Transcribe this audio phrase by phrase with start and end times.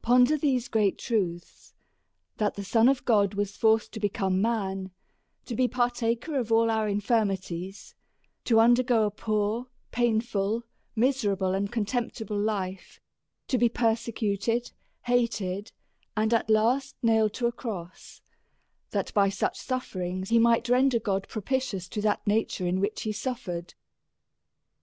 [0.00, 1.74] Ponder these great truths:
[2.38, 4.90] That the Son of God was forced to become man,
[5.44, 7.94] to be partaker of all our infirmities;
[8.44, 10.62] to undergo a poor, painful,
[10.94, 12.98] miserable, and contemptible life;
[13.48, 14.72] to be persecuted,
[15.04, 15.72] hated,
[16.16, 18.22] and at last nailed to a cross,
[18.92, 23.02] that by such suff*erings he might ren der God propitious to that nature in which
[23.02, 23.74] he suffer ed.